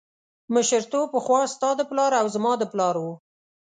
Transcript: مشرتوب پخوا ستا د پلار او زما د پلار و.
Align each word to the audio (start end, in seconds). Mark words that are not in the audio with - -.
مشرتوب 0.53 1.07
پخوا 1.13 1.41
ستا 1.53 1.69
د 1.77 1.81
پلار 1.89 2.11
او 2.21 2.25
زما 2.35 2.53
د 2.59 2.63
پلار 2.71 2.95
و. 2.99 3.05